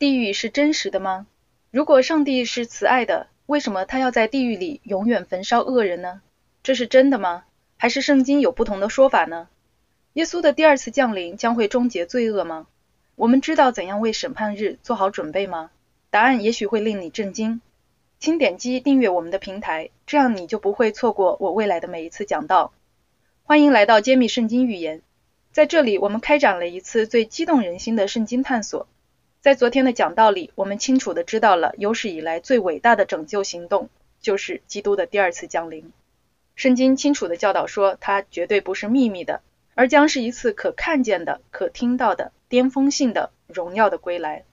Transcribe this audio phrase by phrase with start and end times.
[0.00, 1.26] 地狱是真实的吗？
[1.70, 6.22] 如果上帝是慈爱的，为什么他要在地狱里永远焚烧恶人呢？
[6.62, 7.44] 这是真的吗？
[7.76, 9.48] 还是圣经有不同的说法呢？
[10.14, 12.66] 耶稣的第二次降临将会终结罪恶吗？
[13.14, 15.70] 我们知道怎样为审判日做好准备吗？
[16.08, 17.60] 答案也许会令你震惊。
[18.18, 22.72] 请点击订阅我们的平台，这样你就不会错过我未来的每一次讲道。
[23.44, 25.02] 欢迎来到揭秘圣经预言，
[25.52, 28.88] 在这里我们开展了一次最激动人心的圣经探索。
[29.40, 33.88] 在昨天的讲道里，我们清楚地知道了有史以来最伟大的拯救行动，
[34.20, 35.92] 就是基督的第二次降临。
[36.54, 39.40] 圣经清楚地教导说，它绝对不是秘密的。
[39.74, 44.44] 而将是一次可看见的、可听到的巅峰性的荣耀的归来。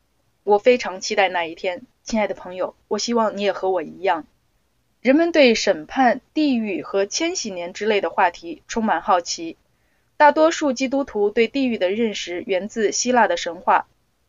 [0.45, 4.26] 我非常期待那一天，亲爱的朋友，我希望你也和我一样。
[5.02, 9.58] 人们对审判、地狱和千禧年之类的话题充满好奇。
[10.16, 13.88] 大多数基督徒对地狱的认识源自希腊的神话，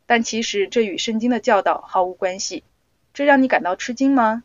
[0.09, 2.65] 但其实这与圣经的教导毫无关系。
[3.15, 4.43] 这让你感到吃惊吗？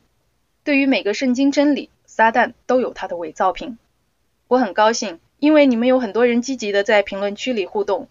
[0.64, 3.80] 对于每个圣经真理，撒旦都有他的伪造品。
[4.48, 5.20] 我很高兴。
[5.40, 8.08] 因为你们有很多人积极的在评论区里互动。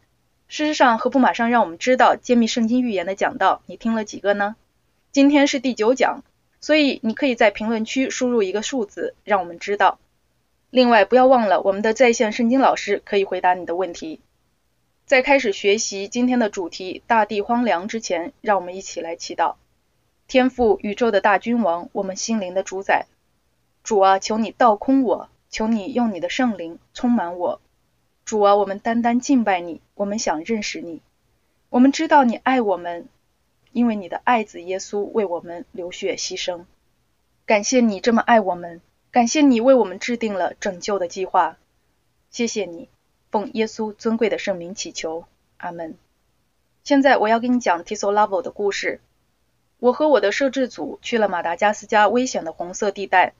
[0.49, 4.55] 事实上，何不马上让我们知道揭秘圣经预言的讲道，你听了几个呢？
[5.13, 6.25] 今天是第九讲，
[6.61, 9.99] 所以你可以在评论区输入一个数字，让我们知道。
[10.69, 14.21] 另外，不要忘了我们的在线圣经老师可以回答你的问题。
[15.07, 19.57] 在开始学习今天的主题“大地荒凉”之前，让我们一起来祈祷：
[20.27, 23.07] 天父，宇宙的大君王，我们心灵的主宰，
[23.83, 25.29] 主啊，求你倒空我。
[25.51, 27.61] 求你用你的圣灵充满我，
[28.25, 31.03] 主啊，我们单单敬拜你，我们想认识你，
[31.69, 33.07] 我们知道你爱我们，
[33.71, 36.65] 因为你的爱子耶稣为我们流血牺牲。
[37.45, 38.81] 感谢你这么爱我们，
[39.11, 41.59] 感谢你为我们制定了拯救的计划。
[42.31, 42.89] 谢谢你，
[43.33, 45.25] 奉耶稣尊贵的圣名祈求，
[45.57, 45.95] 阿门。
[46.85, 49.01] 现在我要给你讲 Tiso Lavo 的故事。
[49.79, 53.33] 我和我的摄制组去了马达加斯加危险的红色地带。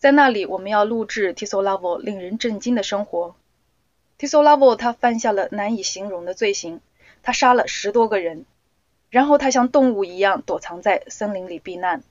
[0.00, 3.36] 在那里，我们要录制 Tisolavo 令人震惊的生活。
[4.18, 6.80] Tisolavo 他犯下了难以形容的罪行，
[7.22, 8.44] 他杀了十多个人，
[9.08, 12.02] 然后他像动物一样躲藏在森林里避难。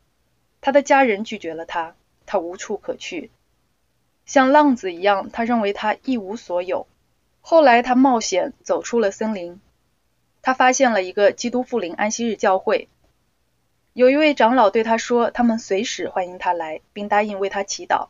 [0.62, 1.94] 他的家人拒绝了他，
[2.26, 3.32] 他无处可去，
[4.26, 6.88] 像浪子一样，他认为他一无所有。
[7.50, 9.62] 后来他冒险走出了森林，
[10.42, 12.90] 他发现了一个基督复临安息日教会。
[13.94, 18.10] 有一位长老对他说：“他们随时欢迎他来，并答应为他祈祷。”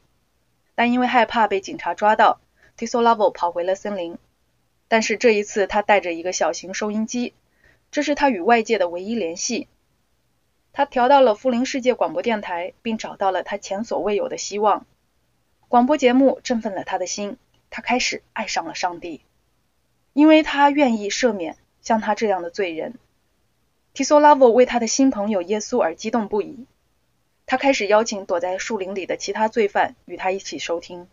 [0.73, 2.39] 但因为害怕被警察抓到
[2.79, 4.17] ，Tisolavo 跑回了森林。
[4.87, 7.35] 但是这一次，他带着一个小型收音机，
[7.91, 9.67] 这是他与外界的唯一联系。
[10.73, 14.87] 他调到了富林世界广播电台，并找到了他前所未有的希望。
[15.67, 17.37] 广播节目振奋了他的心，
[17.69, 19.21] 他开始爱上了上帝，
[20.17, 22.95] 因为他愿意赦免像他这样的罪人。
[23.93, 26.65] Tisolavo 为他的新朋友耶稣而激动不已。
[27.45, 31.07] 他开始邀请躲在树林里的其他罪犯与他一起收听。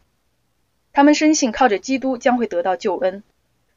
[0.95, 3.23] 他们深信靠着基督将会得到救恩，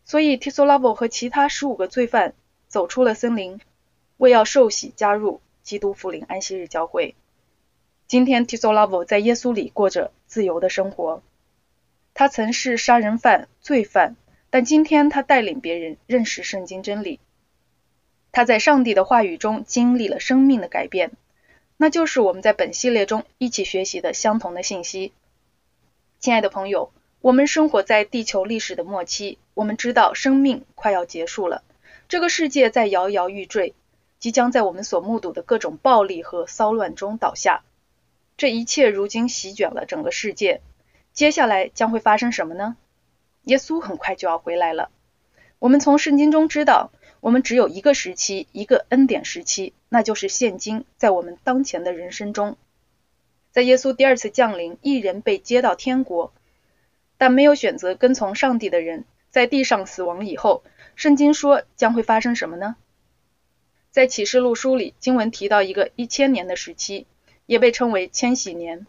[0.06, 2.34] 所以 Tisolavo 和其他十五个罪犯
[2.70, 3.60] 走出了森林，
[4.16, 7.16] 为要受洗加入基督复临安息日教会。
[8.08, 11.22] 今天 Tisolavo 在耶稣里过着自由的生活。
[12.14, 14.16] 他曾是杀人犯、罪犯，
[14.50, 17.20] 但今天他带领别人认识圣经真理。
[18.32, 21.12] 他在上帝的话语中经历了生命的改变，
[21.76, 25.12] 那就是我们在本系列中一起学习的相同的信息。
[26.20, 26.92] 亲爱的朋友，
[27.22, 31.64] 我们生活在地球历史的末期，我们知道生命快要结束了，
[32.08, 33.74] 这个世界在摇摇欲坠，
[34.20, 37.64] 即将在我们所目睹的各种暴力和骚乱中倒下。
[38.38, 40.62] 这一切如今席卷了整个世界，
[41.12, 42.78] 接下来将会发生什么呢？
[43.48, 44.90] 耶稣很快就要回来了。
[45.60, 46.92] 我们从圣经中知道。
[47.20, 52.58] 我们只有一个时期，一个恩典时期，那就是现今，在我们当前的人生中，
[53.52, 56.32] 在耶稣第二次降临，一人被接到天国，
[57.18, 60.64] 但没有选择跟从上帝的人，在地上死亡以后，
[60.96, 62.76] 圣经说将会发生什么呢？
[63.90, 67.08] 在启示录书里，经文提到一个一千年的时期，
[67.48, 68.86] 也被称为千禧年。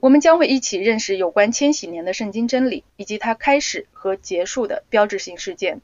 [0.00, 5.82] 我们将会一起认识有关千禧年的圣经真理，以及它开始和结束的标志性事件。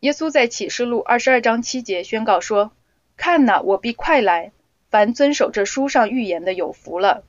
[0.00, 2.72] 耶稣在启示录二十二章七节宣告说
[3.16, 4.50] ：“看哪，我必快来，
[4.90, 7.24] 凡遵守这书上预言的有福了。”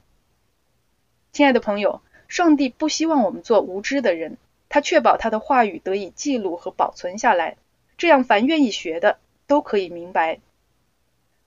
[1.32, 4.38] 亲爱的朋友，上帝不希望我们做无知的人，
[4.70, 7.58] 他确保他的话语得以记录和保存下来，
[7.96, 10.40] 这样凡愿意学的都可以明白。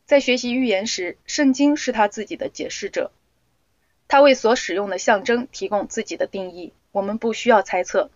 [0.06, 3.10] 在学习预言时，圣经是他自己的解释者，
[4.12, 8.10] 他为所使用的象征提供自己的定义，我们不需要猜测。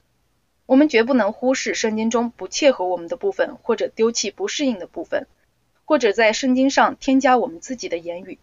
[0.66, 5.26] 我们绝不能忽视圣经中不切合我们的部分，或者丢弃不适应的部分，
[5.86, 8.38] 或者在圣经上添加我们自己的言语。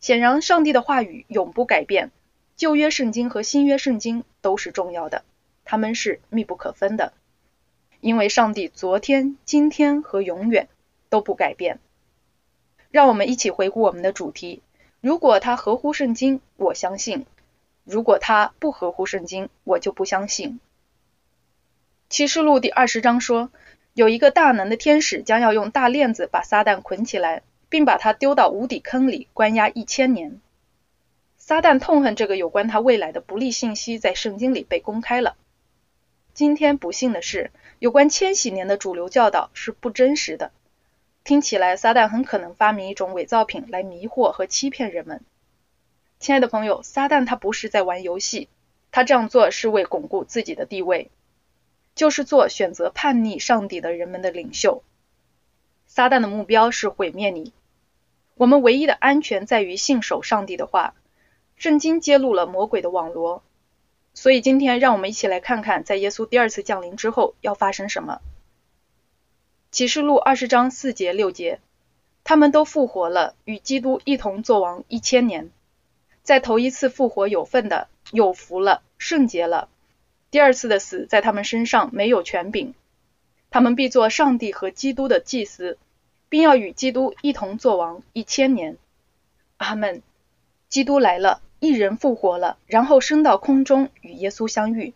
[0.00, 2.10] 显然，上帝的话语永不改变，
[2.56, 5.22] 旧约圣经和新约圣经都是重要的，
[5.64, 7.12] 它们是密不可分的，
[8.00, 10.68] 因为上帝昨天、今天和永远
[11.08, 11.78] 都不改变。
[12.90, 14.60] 让我们一起回顾我们的主题：
[15.04, 17.26] 如果它合乎圣经，我相信；
[17.84, 20.60] 如果它不合乎圣经，我就不相信。
[22.08, 23.50] 启示录第二十章说。
[23.92, 30.40] 有一个大能的天使将要用大链子把撒旦捆起来，并把他丢到无底坑里关押一千年。
[31.36, 35.36] 撒旦痛恨这个有关他未来的不利信息在圣经里被公开了。
[36.32, 40.50] 今天不幸的是，有关千禧年的主流教导是不真实的。
[41.24, 45.22] 听起来，撒旦很可能发明一种伪造品来迷惑和欺骗人们。
[46.20, 48.48] 亲爱的朋友，撒旦他不是在玩游戏，
[48.92, 51.10] 他这样做是为巩固自己的地位。
[51.94, 54.82] 就是做选择叛逆上帝的人们的领袖。
[55.86, 57.52] 撒旦的目标是毁灭你。
[58.34, 60.94] 我们唯一的安全在于信守上帝的话。
[61.56, 63.44] 圣经揭露了魔鬼的网罗。
[64.12, 68.20] 所以今天让我们一起来看看，在耶稣第二次降临之后要发生什么。
[69.74, 71.58] 启示录二十章四节六节，
[72.22, 75.50] 他们都复活了，与基督一同作王一千年。
[76.22, 79.68] 在头一次复活有份的，有福了，圣洁了。
[80.30, 82.72] 第二次的死在他们身上没有权柄，
[83.50, 85.76] 他们必做上帝和基督的祭司，
[86.28, 88.76] 并要与基督一同作王一千年。
[89.56, 90.02] 阿门。
[90.68, 94.94] 基督来了，一人复活了，然后升到空中与耶稣相遇。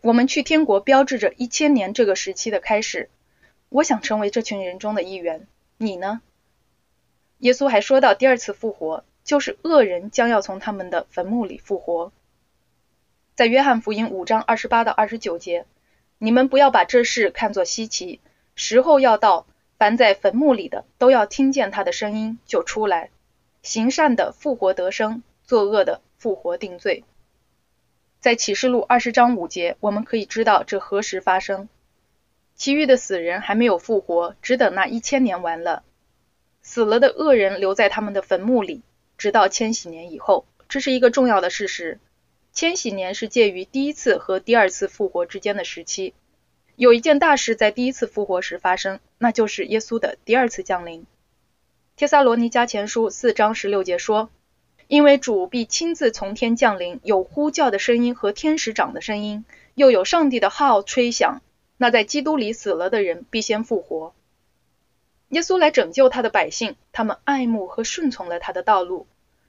[0.00, 3.08] 我们去天国，标志着一千年这个时期的开始。
[3.72, 5.46] 我想成为这群人中的一员，
[5.78, 6.20] 你呢？
[7.38, 12.12] 耶稣还说到，第二次复活就是恶人将要从他们的坟墓里复活。
[13.34, 15.64] 在约翰福音五章二十八到二十九节，
[16.18, 18.20] 你们不要把这事看作稀奇，
[18.54, 19.46] 时候要到，
[19.78, 23.08] 凡在坟墓里的都要听见他的声音就出来，
[23.62, 27.04] 行善的复活得生，作恶的复活定罪。
[28.20, 31.70] 在启示录二十章五节，我们可以知道这何时发生。
[32.54, 35.82] 其余的死人还没有复活，只等那一千年完了。
[36.62, 38.82] 死了的恶人留在他们的坟墓里，
[39.18, 41.98] 直到千禧年以后，这是一个重要的事实。
[42.52, 46.14] 千禧年是介于第一次和第二次复活之间的时期。
[46.76, 51.06] 有一件大事在第一次复活时发生，那就是耶稣的第二次降临。
[51.96, 54.30] 帖撒罗尼迦前书四章十六节说
[54.88, 59.44] ：“因为主必亲自从天降临，有呼叫的声音和天使长的声音，
[59.74, 61.42] 又有上帝的号吹响。
[61.82, 64.14] 那在基督里死了的人必先复活。”
[65.30, 69.08] 耶稣来拯救他的百姓，他们爱慕和顺从了他的道路。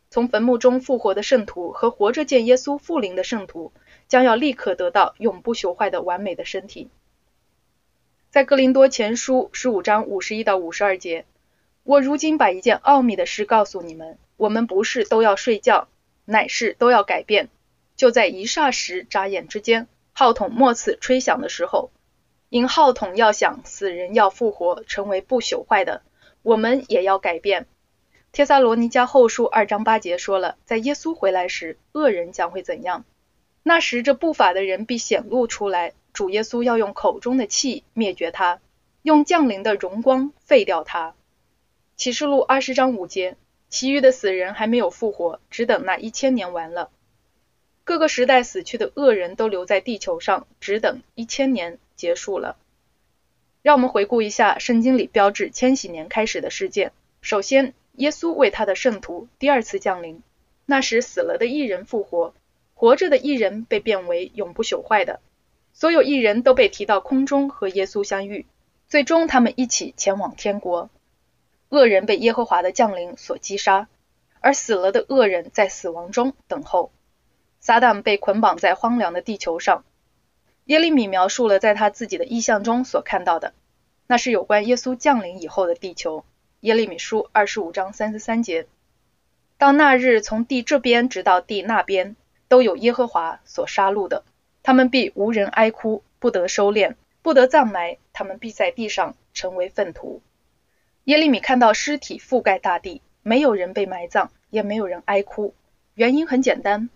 [0.10, 3.72] 从坟墓中复活的圣徒和活着见耶稣复灵的圣徒，
[4.08, 6.90] 将要立刻得到永不朽坏的完美的身体。
[8.32, 11.26] 在哥林多前书十五章五十一到五十二节，
[11.84, 15.88] 我如今把一件奥秘的事告诉你们：我们不是都要睡觉，
[16.26, 17.50] 乃是都要改变。
[17.96, 21.92] 就在一霎时眨眼之间，号筒末次吹响的时候，
[22.54, 26.04] 因号筒要响，死人要复活，成为不朽坏的，
[26.44, 27.66] 我们也要改变。
[28.32, 33.06] 帖撒罗尼迦后书二章八节说了，在耶稣回来时，恶人将会怎样？
[33.64, 38.60] 那时，这不法的人必显露出来，主耶稣要用口中的气灭绝他，
[39.02, 41.16] 用降临的荣光废掉他。
[41.96, 43.36] 启示录二十章五节，
[43.70, 46.92] 其余的死人还没有复活，只等那一千年完了。
[47.84, 52.58] 各个时代死去的恶人都留在地球上，只等一千年结束了。
[53.62, 56.92] 让我们回顾一下圣经里标志千禧年开始的事件。
[57.22, 60.22] 首先，耶稣为他的圣徒第二次降临，
[60.66, 62.34] 那时死了的艺人复活，
[62.74, 65.22] 活着的艺人被变为永不朽坏的。
[65.72, 68.46] 所有艺人都被提到空中和耶稣相遇，
[68.88, 70.90] 最终他们一起前往天国。
[71.70, 73.88] 恶人被耶和华的降临所击杀，
[74.42, 76.92] 而死了的恶人在死亡中等候。
[77.60, 79.86] 撒旦被捆绑在荒凉的地球上。
[80.66, 83.54] 耶利米描述了在他自己的意象中所看到的，
[84.08, 86.24] 那是有关耶稣降临以后的地球。
[86.62, 88.66] 耶利米书二十五章三十三节，
[89.58, 92.16] 到那日，从地这边直到地那边，
[92.48, 94.24] 都有耶和华所杀戮的，
[94.64, 100.22] 他们必无人哀哭，不得收敛，不得葬埋，他们必在地上成为粪土。
[101.04, 105.54] 耶利米看到尸体覆盖大地，没有人被埋葬，也没有人哀哭。
[105.96, 106.90] 原因很简单，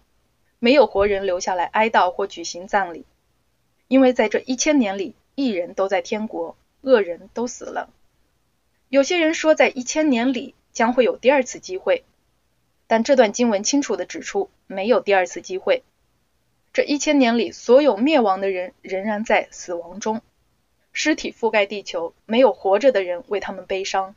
[0.59, 3.05] 没有活人留下来哀悼或举行葬礼，
[3.87, 7.89] 因为在这一千年里，一人都在天国，恶人都死了。
[8.89, 12.03] 有些人说，在一千年里将会有第二次机会，
[12.87, 15.83] 但这段经文清楚的指出，没有第二次机会。
[16.73, 20.21] 这一千年里，所有灭亡的人仍然在死亡中，
[20.93, 24.15] 尸体覆盖地球，没有活着的人为他们悲伤。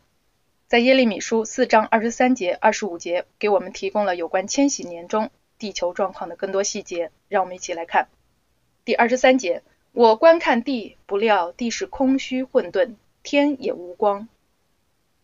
[0.69, 7.11] 在耶利米书四章二十三节、二十五节，给我们提供了有关千禧年中地球状况的更多细节。
[7.29, 8.09] 让我们一起来看
[8.83, 14.27] 第二十三节：我观看地，不料地是空虚混沌，天也无光。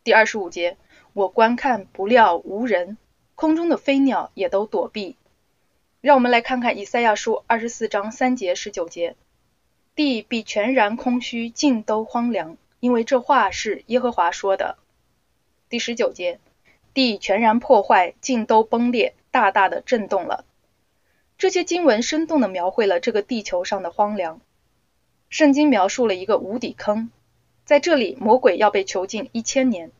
[0.04, 0.76] 第二十五节：
[1.14, 2.98] 我观看，不料无人，
[3.34, 5.16] 空中的飞鸟也都躲避。
[6.02, 9.16] 让我们来看看以赛亚书二十四章三节、十九节：
[9.94, 14.76] 地必全然空虚，尽都荒凉，因为这话是耶和华说的。
[15.70, 16.38] 第十九节，
[16.92, 20.44] 地全然破坏，尽都崩裂，大大的震动了。
[21.38, 24.40] 这些经文生动地描绘了这个地球上的荒凉。
[25.28, 27.10] 圣经描述了一个无底坑，
[27.64, 29.90] 在这里魔鬼要被囚禁一千年。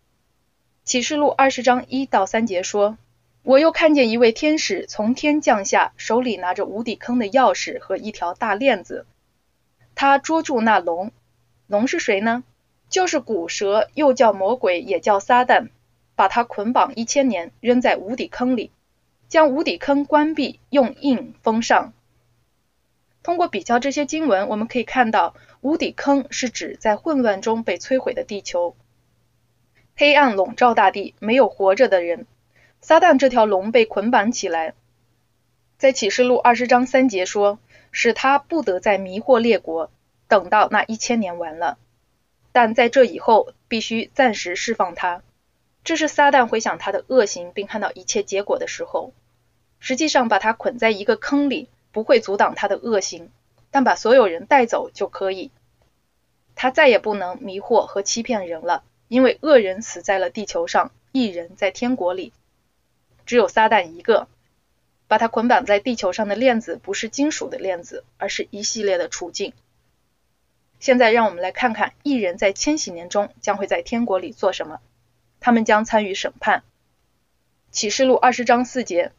[0.85, 2.97] 启示录二十章一到三节说
[3.43, 9.05] ：“我又看见一位天使从天降下，手里拿着无底坑的钥匙和一条大链子。
[9.95, 11.11] 他捉住那龙，
[11.67, 12.45] 龙是谁呢？”
[12.89, 15.71] 就是古蛇，又叫魔鬼，也叫撒旦，
[16.15, 18.71] 把它捆绑一千年，扔在无底坑里，
[19.29, 21.93] 将无底坑关闭，用印封上。
[23.23, 28.77] 通过比较这些经文，我们可以看到，无底坑是指在混乱中被摧毁的地球，
[29.97, 32.27] 黑暗笼罩大地，没有活着的人。
[32.81, 34.75] 撒旦这条龙被捆绑起来，
[35.77, 37.59] 在启示录二十章三节说，
[37.91, 39.91] 使他不得再迷惑列国，
[40.29, 41.79] 等到那一千年完了。
[42.53, 45.23] 但在这以后，必须暂时释放他。
[45.87, 49.13] 这是撒旦回想他的恶行，并看到一切结果的时候。
[49.79, 53.31] 实际上，把他捆在一个坑里，不会阻挡他的恶行，
[53.71, 55.53] 但把所有人带走就可以。
[56.57, 62.33] 他再也不能迷惑和欺骗人了，因为恶人死在了地球上，异人在天国里。
[63.25, 64.27] 只有撒旦一个。
[65.07, 69.53] 把他捆绑在地球上的链子，不是金属的链子，而是一系列的处境。
[70.81, 74.81] 现在让我们来看看异人在千禧年中将会在天国里做什么。
[75.41, 76.63] 他们将参与审判。
[77.71, 79.13] 启示录二十章四节，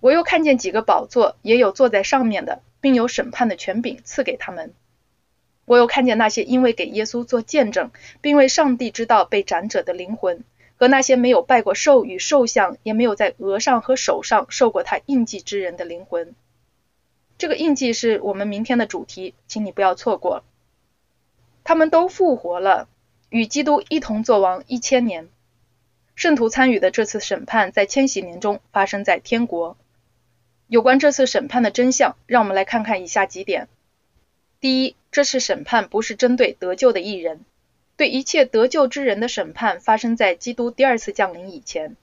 [0.00, 4.72] 我又看见几个宝座，也有坐在上面的，并有审判的权柄赐给他们。
[5.64, 7.90] 我又看见那些因为给耶稣做见证，
[8.20, 10.42] 并为上帝之道被斩者的灵魂，
[10.76, 16.34] 和那些没有拜过兽与兽像，也没有在额上和手上受过他印记之人的灵魂。
[17.38, 20.42] 这个印记是我们明天的主题，请你不要错过。
[21.62, 22.88] 他们都复活了，
[23.28, 25.28] 与基督一同作王一千年。
[26.14, 29.76] 圣徒参与的这次审判在千禧年中发生在天国。
[30.68, 33.68] 有关这次审判的真相，让我们来看看以下几点：
[34.60, 37.44] 第一，这次审判不是针对得救的艺人，
[37.96, 41.96] 对一切得救之人的审判发生在基督第二次降临以前。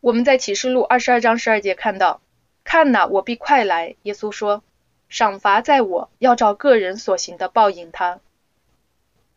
[0.00, 2.20] 我们在启示录二十二章十二节看到
[2.64, 4.64] ：“看哪，我必快来。”耶稣说
[5.08, 8.20] ：“赏罚在我，要照个人所行的报应他。”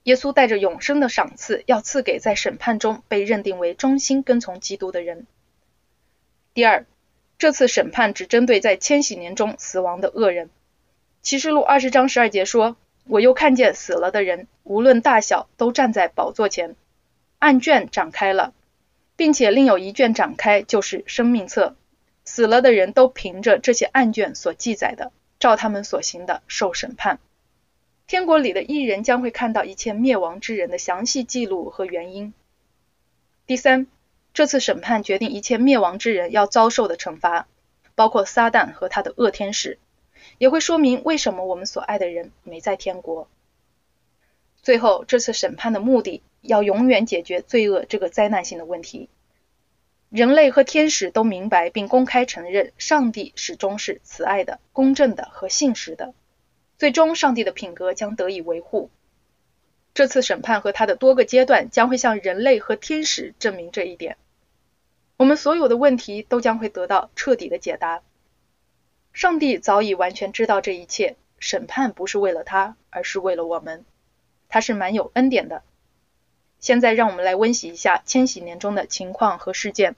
[0.08, 5.28] 耶稣带着永生的赏赐，要赐给在审判中被认定为忠心跟从基督的人。
[6.54, 6.86] 第二，
[7.38, 10.50] 这次审判只针对在千禧年中死亡的恶人。
[11.22, 16.78] 启示录二十章十二节说：“我又看见死了的人，无论大小，都站在宝座前，
[17.40, 18.54] 案卷展开了，
[19.18, 21.76] 并且另有一卷展开，就是生命册。
[22.24, 27.20] 死了的人都凭着这些案卷所记载的，照他们所行的受审判。”
[28.08, 32.34] 天国里的艺人将会看到一切灭亡之人的详细记录和原因。
[33.46, 33.86] 第三，
[34.34, 37.50] 这次审判决定一切灭亡之人要遭受的惩罚，
[37.96, 39.78] 包括撒旦和他的恶天使，
[40.38, 43.28] 也会说明为什么我们所爱的人没在天国。
[44.62, 49.10] 最后，这次审判的目的要永远解决罪恶这个灾难性的问题。
[50.10, 56.14] 人类和天使都明白并公开承认，上帝始终是慈爱的、公正的和信实的。
[56.78, 58.90] 最终，上帝的品格将得以维护。
[59.94, 64.18] 这次审判和它的多个阶段将会向人类和天使证明这一点。
[65.18, 68.04] 我们所有的问题都将会得到彻底的解答。
[69.12, 71.16] 上帝早已完全知道这一切。
[71.40, 73.86] 审判不是为了他，而是为了我们。
[74.50, 75.62] 他是蛮有恩典的。
[76.60, 79.96] 现在，让我们来温习一下千禧年中的情况和事件。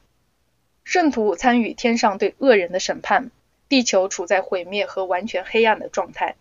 [0.83, 3.31] 圣徒参与天上对恶人的审判，
[3.69, 6.35] 地球处在毁灭和完全黑暗的状态。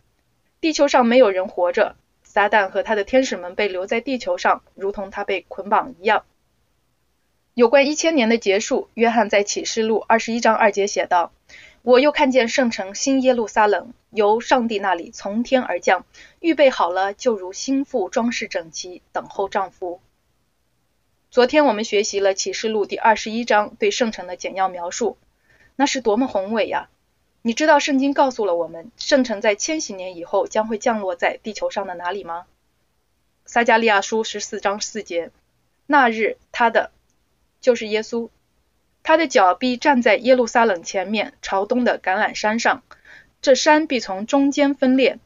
[0.60, 6.24] 地球上没有人活着，撒旦和他的天使们被留在地球上，如同他被捆绑一样。
[7.54, 11.32] 有关一千年的结束，约翰在启示录二十一章二节写道
[11.82, 16.04] ：“我又看见圣城新耶路撒冷由上帝那里从天而降，
[16.40, 20.00] 预备好了，就如新妇装饰整齐，等候丈夫。”
[21.30, 25.18] 昨天我们学习了启示录第二十一章对圣城的简要描述，
[25.76, 26.88] 那是多么宏伟呀！
[27.42, 32.46] 你知道圣经告诉了我们，圣城在千禧年以后将会降落在地球上的哪里吗？
[33.46, 35.30] 撒加利亚书十四章四节，
[35.86, 36.90] 那日他的
[37.60, 38.28] 就是耶稣，
[39.02, 42.82] 他的脚必站在耶路撒冷前面朝东的橄榄山上，
[43.40, 45.18] 这山必从中间分裂，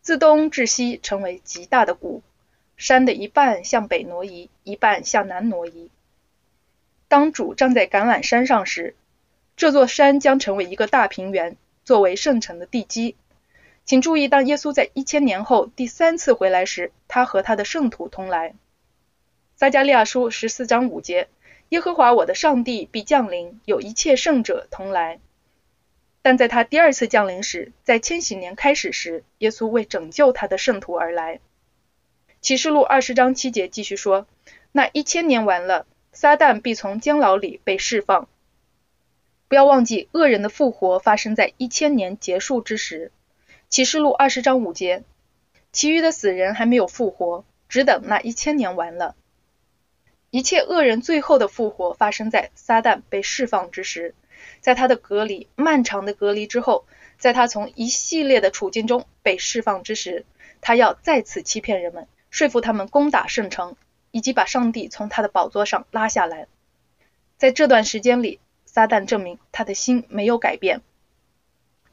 [0.00, 2.22] 自东至西成为极大的谷，
[2.76, 5.90] 山的一半向北挪移，一半向南挪移。
[7.06, 8.96] 当主站在橄榄山上时，
[9.60, 13.14] 这座山将成为一个大平原，作为圣城的地基。
[13.84, 18.54] 请注意，当耶稣在一千年后第三次回来时，他和他的圣徒同来。
[19.56, 21.28] 撒加利亚书十四章五节：
[21.68, 25.20] 耶和华我的上帝必降临，有一切圣者同来。
[26.22, 31.38] 但在他第二次降临时，在千禧年开始时，耶稣为拯救他的圣徒而来。
[32.40, 34.26] 启示录二十章七节继续说：
[34.72, 38.26] 那一千年完了，撒旦必从监牢里被释放。
[39.50, 43.10] 不要忘记，恶人的复活发生在一千年结束之时。
[43.68, 45.02] 启示录二十章五节，
[45.72, 49.16] 其余的死人还没有复活，只等那一千年完了。
[50.30, 54.14] 一切恶人最后的复活发生在撒旦被释放之时，
[54.60, 56.86] 在他的隔离漫长的隔离之后，
[57.18, 60.24] 在他从一系列的处境中被释放之时，
[60.60, 63.74] 他要再次欺骗人们，说服他们攻打圣城，
[64.12, 66.46] 以及把上帝从他的宝座上拉下来。
[67.36, 68.38] 在这段时间里，
[68.72, 70.80] 撒旦证明他的心没有改变。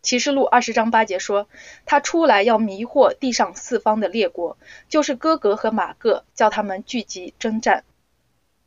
[0.04, 1.50] 启示录二十章八节说，
[1.88, 7.84] 他出来要迷惑地上四方的列国，就是哥格和马各，叫他们聚集征战。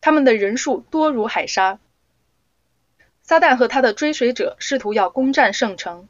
[0.00, 1.78] 他们的人数多如海沙。
[3.22, 6.08] 撒旦和他的追随者试图要攻占圣城，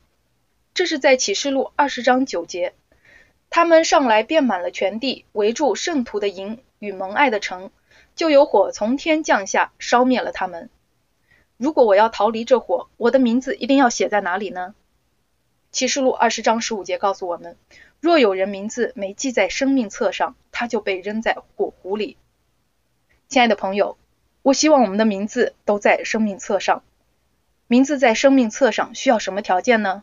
[0.72, 2.72] 这是在启示录二十章九节。
[3.50, 7.70] 他们上来遍满了全地，围住圣徒的营与蒙爱的城，
[8.16, 10.70] 就有火从天降下，烧灭了他们。
[11.60, 14.74] 如果我要逃离这火，我的名字一定要写在哪里呢？
[15.70, 17.58] 启示录二十章十五节告诉我们：
[18.00, 22.16] 若有人名字没记在生命册上，他就被扔在火湖里。
[23.28, 23.98] 亲爱的朋友，
[24.40, 26.82] 我希望我们的名字都在生命册上。
[27.66, 30.02] 名字在生命册上需要什么条件呢？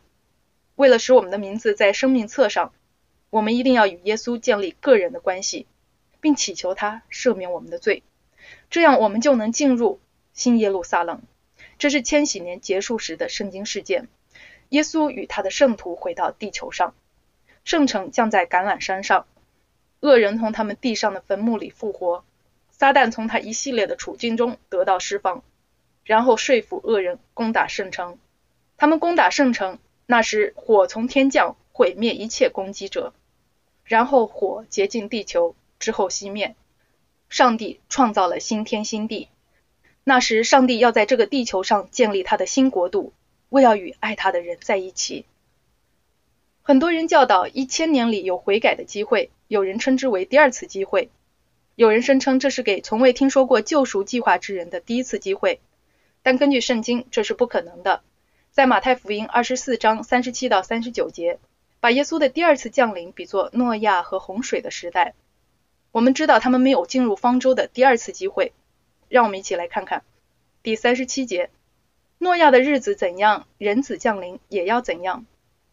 [0.76, 2.72] 为了使我们的名字在生命册上，
[3.32, 5.66] 我们一定要与耶稣建立个人的关系，
[6.22, 8.04] 并祈求他赦免我们的罪，
[8.70, 10.00] 这样我们就能进入
[10.34, 11.20] 新耶路撒冷。
[11.78, 14.08] 这是千禧年结束时的圣经事件。
[14.70, 16.94] 耶稣与他的圣徒回到地球上，
[17.64, 19.26] 圣城降在橄榄山上，
[20.02, 22.26] 恶人从他们地上的坟墓里复活，
[22.72, 25.44] 撒旦从他一系列的处境中得到释放，
[26.04, 28.18] 然后说服恶人攻打圣城。
[28.76, 33.14] 他们攻打圣城，那时火从天降，毁灭一切攻击者，
[33.86, 36.56] 然后火洁净地球之后熄灭。
[37.30, 39.30] 上帝创造了新天新地，
[40.10, 43.12] 那时上帝要在这个地球上建立他的新国度。
[43.50, 45.26] 为要与爱他的人在一起。
[46.64, 51.10] 很多人教导一千年里有悔改的机会，有人称之为第二次机会，
[51.76, 55.60] 有人声称这是给从未听说过救赎计划之人的第一次机会。
[56.24, 58.02] 但根据圣经，这是不可能的。
[58.52, 61.38] 在马太福音二十四章三十七到三十九节，
[61.82, 65.16] 把耶稣的第二次降临比作诺亚和洪水的时代。
[65.92, 68.54] 我们知道他们没有进入方舟的第二次机会。
[69.10, 70.04] 让我们一起来看看
[70.64, 71.50] 第三十七节。
[72.20, 75.26] 诺亚的日子怎样，人子降临也要怎样。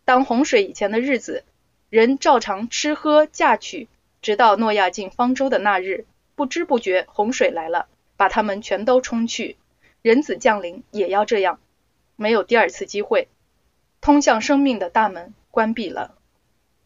[0.05, 1.43] 当洪水以前的日子，
[1.89, 3.89] 人照常吃喝嫁娶，
[4.21, 9.57] 直到诺亚进方舟的那日，不知不觉洪水来了，把他们全都冲去。
[10.03, 11.59] 人子降临也要这样，
[12.17, 13.29] 没有第二次机会。
[14.03, 16.15] 通向生命的大门关闭了，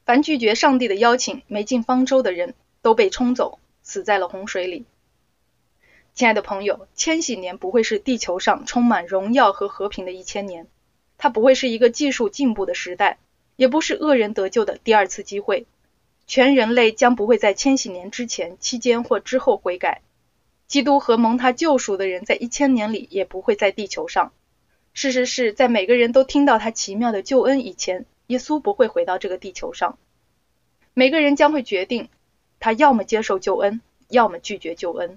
[0.05, 4.85] 凡拒绝上帝的邀请、没进方舟的人都被冲走，死在了洪水里。
[6.19, 10.67] 亲爱的朋友，千禧年不会是地球上充满荣耀和和平的一千年，
[11.17, 13.19] 它不会是一个技术进步的时代，
[13.55, 15.69] 也不是恶人得救的第二次机会。
[16.27, 20.03] 全人类将不会在千禧年之前、期间或之后悔改。
[20.67, 24.33] 基督和蒙他救赎的人在一千年里也不会在地球上。
[24.95, 29.97] 事实是在每个人都听到他奇妙的救恩以前，耶稣不会回到这个地球上。
[30.95, 32.09] 每个人将会决定，
[32.59, 35.17] 他要么接受救恩，要么拒绝救恩。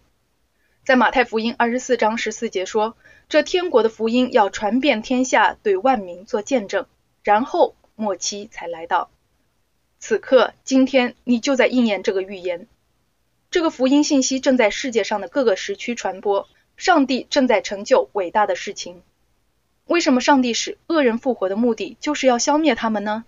[0.84, 2.98] 在马太福音二十四章十四节说
[3.30, 6.88] ：“这天国的福音要传遍天下，对万民做见证，
[7.24, 9.12] 然后末期才来到。”
[10.00, 12.68] 此刻，今天你就在应验这个预言。
[13.52, 16.48] 这个福音信息正在世界上的各个时区传播。
[16.78, 19.04] 上帝正在成就伟大的事情。
[19.86, 23.24] 为什么上帝使恶人复活的目的就是要消灭他们呢？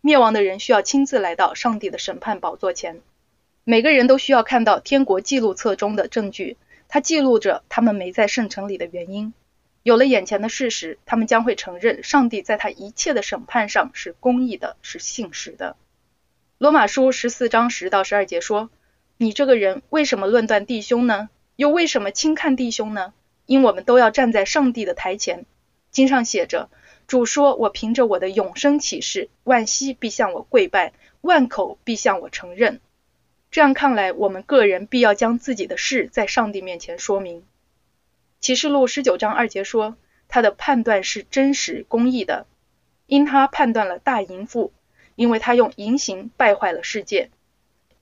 [0.00, 3.00] 灭亡的人需要亲自来到上帝的审判宝座前。
[3.64, 6.56] 每个人都需要看到天国记录册中的证据。
[6.88, 9.34] 它记录着他们没在圣城里的原因。
[9.82, 15.76] 有了眼前的事实，他们将会承认上帝在他一切的审判上是公义的，是信实的。
[16.58, 18.70] 罗马书十四章十到十二节说
[19.16, 21.30] ：“你这个人为什么论断弟兄呢？
[21.56, 23.14] 又为什么轻看弟兄呢？
[23.46, 25.46] 因我们都要站在上帝的台前。
[25.90, 26.68] 经上写着
[27.06, 32.80] ：“主说，我凭着我的永生启示，万膝必向我跪拜，万口必向我承认。”
[33.50, 37.44] 这样看来，我们个人必要将自己的事在上帝面前说明。
[38.40, 39.96] 启示录十九章二节说
[40.28, 42.46] ：“他的判断是真实公义的，
[43.06, 44.72] 因他判断了大淫妇，
[45.16, 47.30] 因为他用淫行败坏了世界，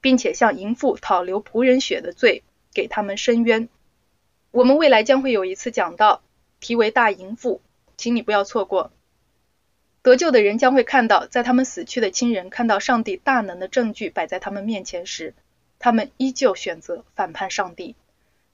[0.00, 2.42] 并且向淫妇讨流仆人血的罪，
[2.74, 3.68] 给他们伸冤。”
[4.50, 6.22] 我们未来将会有一次讲到，
[6.60, 7.60] 题为“大淫妇”。
[7.96, 8.90] 请你不要错过。
[10.06, 15.34] 得救的人将会看到，在他们死去的亲人看到上帝大能的证据摆在他们面前时，
[15.80, 17.96] 他们依旧选择反叛上帝，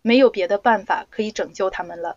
[0.01, 2.17] 没有别的办法可以拯救他们了。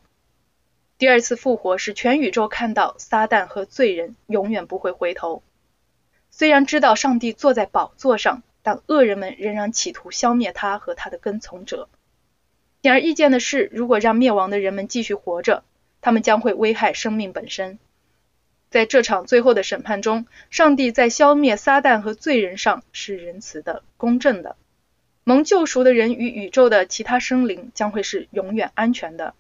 [0.98, 5.44] 第二次复活使全宇宙看到撒旦和罪人永远不会回头。
[6.32, 11.90] 虽然知道上帝坐在宝座上，但恶人们仍然企图消灭他和他的跟从者。
[12.84, 15.66] 显而易见的是，如果让灭亡的人们继续活着，
[16.00, 17.80] 他们将会危害生命本身。
[18.76, 24.58] 在这场最后的审判中，上帝在消灭撒旦和罪人上是仁慈的、公正的。
[25.24, 29.34] 蒙救赎的人与宇宙的其他生灵将会是永远安全的，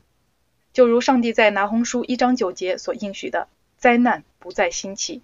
[0.72, 5.22] 就如上帝在拿红书一章九节所应许的，灾难不再兴起。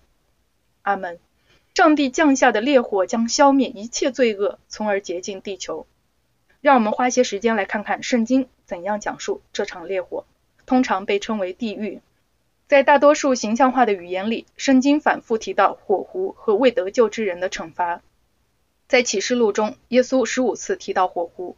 [0.81, 1.17] 阿门。
[1.73, 5.87] 上帝降下的烈火将消灭一切罪恶，从而洁净地球。
[6.59, 10.25] 让我们花些时间来看看圣经怎样讲述这场烈火。
[10.65, 12.01] 通常被称为地狱。
[12.71, 18.01] 在大多数形象化的语言里，圣经反复提到火湖和未得救之人的惩罚。
[18.87, 21.57] 在启示录中，耶稣十五次提到火湖，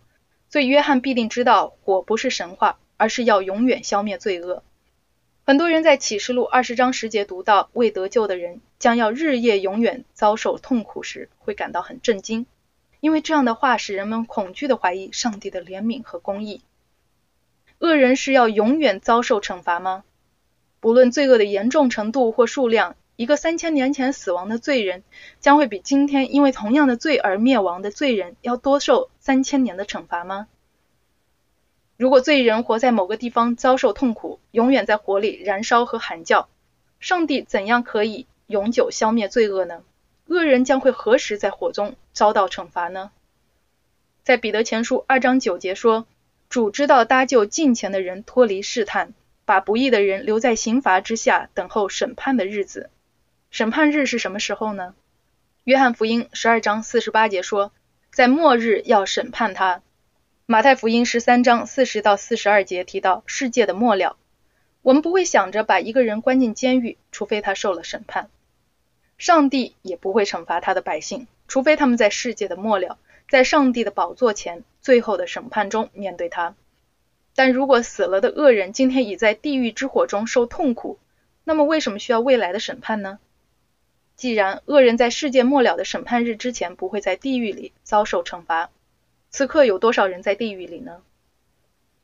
[0.50, 4.64] 所以约翰必定知道火不是神话，而是要永远消灭罪恶。
[5.46, 12.48] 很多人在启示录二十章十节读到未得救的人将要日夜永远遭受痛苦时，会感到很震惊，
[13.02, 16.64] 因为这样的话使人们恐惧的怀疑上帝的怜悯和公义。
[17.78, 20.04] 恶人是要永远遭受惩罚吗？
[20.84, 25.02] 不论罪恶的严重程度或数量，一个三千年前死亡的罪人，
[25.40, 30.50] 将会比今天因为同样的罪而灭亡的罪人要多受三千年的惩罚吗？
[31.96, 36.50] 如果罪人活在某个地方遭受痛苦，永远在火里燃烧和喊叫，
[37.00, 39.84] 上帝怎样可以永久消灭罪恶呢？
[40.28, 43.12] 恶人将会何时在火中遭到惩罚呢？
[44.24, 46.06] 在彼得前书二章九节说。
[46.50, 52.90] 主知道搭救近前的人脱离试探，把不义的人留在刑罚之下，等候审判的日子。
[53.50, 54.96] 审判日是什么时候呢？
[55.64, 57.72] 约翰福音十二章四十八节说，
[58.12, 59.82] 在末日要审判他。
[60.46, 64.18] 马太福音十三章四十到四十二节提到世界的末了。
[64.82, 68.30] 我们不会想着把一个人关进监狱，除非他受了审判。
[69.18, 72.98] 上帝也不会惩罚他的百姓，除非他们在世界的末了。
[73.30, 76.56] 在上帝的宝座前，最后的审判中面对他。
[77.36, 81.00] 但如果死了的恶人今天已在地狱之火中受痛苦，
[81.44, 83.20] 那么为什么需要未来的审判呢？
[84.16, 88.70] 既然恶人在世界末了的审判日之前不会在地狱里遭受惩罚，
[89.32, 91.02] 此刻有多少人在地狱里呢？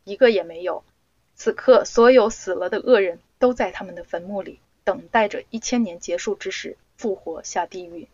[0.04, 0.84] 一个也没有。
[1.36, 8.08] 此刻所有死了的恶人都在他们的坟墓里，等待着一千年结束之时复活下地狱。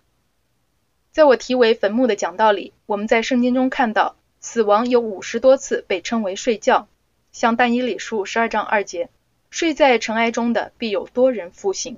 [1.12, 6.88] 在我题为坟墓的讲道里，我们在圣经中看到死亡有五十多次被称为睡觉，
[7.36, 9.10] 像但以理书十二章二节，
[9.50, 11.96] 睡在尘埃中的必有多人复醒；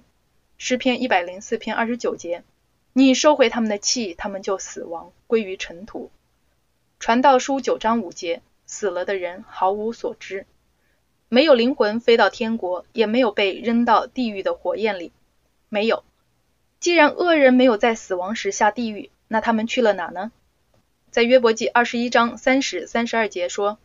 [0.58, 2.44] 诗篇一百零四篇二十九节，
[2.92, 6.10] 你收回他们的气，他们就死亡归于尘土；
[7.00, 10.48] 传道书九章五节，死了的人毫无所知，
[11.30, 15.12] 没有灵魂飞到天国，也没有被扔到地狱的火焰里，
[15.70, 16.04] 没有。
[16.80, 20.32] 既然恶人没有在死亡时下地狱，那他们去了哪呢？
[21.12, 23.78] 在约伯记二十一章三十三十二节说，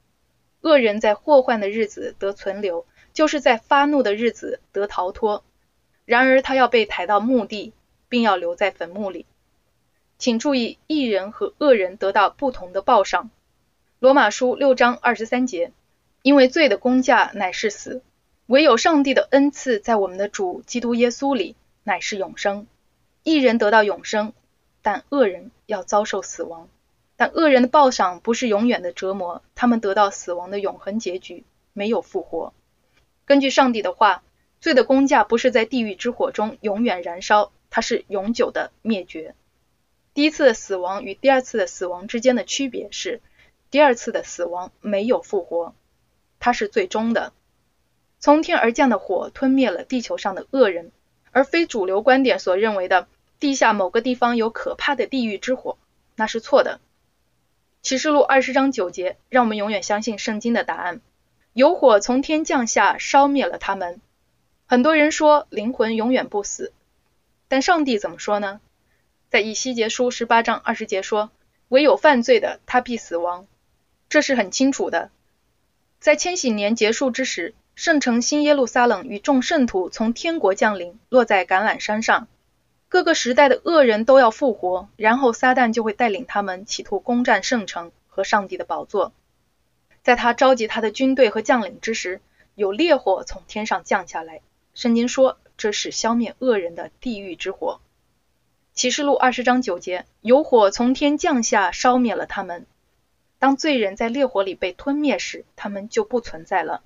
[0.63, 5.45] 恶人在祸患的日子得存留，就是在发怒的日子得逃脱。
[6.05, 7.73] 然而他要被抬到墓地，
[8.09, 9.27] 并要留在坟墓里。
[10.19, 13.31] 请注意，义人和恶人得到不同的报赏。
[13.99, 15.73] 罗马书六章二十三节，
[16.23, 18.03] 因为罪的工价乃是死，
[18.47, 22.67] 唯有上帝的恩赐在我们的主基督耶稣里乃是永生。
[23.25, 24.33] 一人得到永生，
[24.81, 26.69] 但恶人要遭受死亡。
[27.23, 32.53] 但恶人的报赏不是永远的折磨，他们得到死亡的永恒结局，没有复活。
[33.27, 34.25] 根据上帝的话，
[34.61, 39.37] 罪的工价不是在地狱之火中永远燃烧，它是永久的灭绝。
[40.15, 43.21] 第一次的死亡与第二次的死亡之间的区别是，
[43.71, 45.77] 第二次的死亡没有复活，
[46.41, 47.33] 它是最终的。
[48.19, 50.91] 从天而降的火吞灭了地球上的恶人。
[51.31, 53.07] 而非主流观点所认为的
[53.39, 55.79] 地下某个地方有可怕的地狱之火，
[56.17, 56.81] 那是错的。
[57.83, 61.01] 启示录二十章九节，让我们永远相信圣经的答案。
[61.53, 64.01] 有火从天降下，烧灭了他们。
[64.67, 66.73] 很多人说灵魂永远不死，
[67.49, 68.61] 但上帝怎么说呢？
[69.29, 71.31] 在以西结书十八章二十节说
[71.69, 73.49] ：“唯有犯罪的，他必死亡。”
[74.09, 75.11] 这是很清楚的。
[75.99, 82.29] 在千禧年结束之时，圣城新耶路撒冷与众圣徒从天国降临，落在橄榄山上。
[82.93, 89.15] 各个时代的恶人都要复活，然后撒旦就会带领他们企图攻占圣城和上帝的宝座。
[90.03, 92.21] 在他召集他的军队和将领之时，
[92.55, 94.43] 有烈火从天上降下来。
[94.75, 97.81] 圣经说，这是消灭恶人的地狱之火。
[98.75, 102.67] 启示录二十章九节，有火从天降下，烧灭了他们。
[103.39, 106.83] 当罪人在烈火里被吞灭时，他们就不存在了。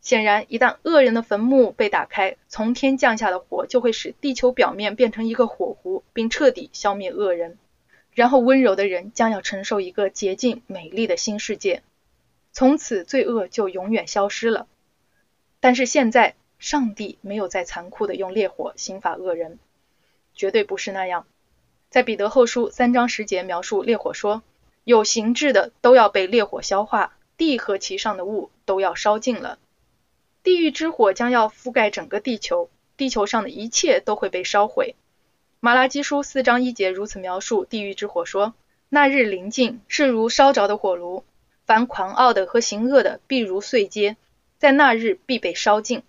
[0.00, 7.58] 显然，一旦恶人的坟墓被打开，从天降下的火就会使地球表面变成一个火湖，并彻底消灭恶人。
[8.12, 11.82] 然后，温柔的人将要承受一个洁净美丽的新世界，
[12.52, 14.66] 从此罪恶就永远消失了。
[15.60, 19.58] 但是现在，上帝没有再残酷的用烈火刑罚恶人。
[20.34, 21.26] 绝对不是那样。
[21.90, 24.42] 在彼得后书三章十节描述烈火说
[24.84, 29.58] ：“有形质的都要被烈火消化，地和其上的物都要烧尽了。
[30.48, 34.94] 地狱之火将要覆盖整个地球，地球上的一切都会被烧毁。”
[35.60, 38.54] 马拉基书四章一节如此描述地狱之火说
[38.88, 41.22] ：“那日临近，是如烧着的火炉，
[41.66, 44.16] 凡狂傲的和行恶的，必如碎秸，
[44.56, 46.02] 在那日必被烧尽。”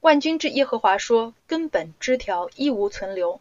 [0.00, 3.40] 万军之耶和华说：“根本枝条一无存留。”